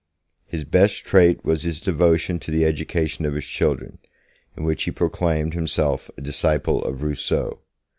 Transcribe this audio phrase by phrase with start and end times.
[0.47, 3.99] His best trait was his devotion to the education of his children,
[4.57, 7.59] in which he proclaimed himself a disciple of Rousseau.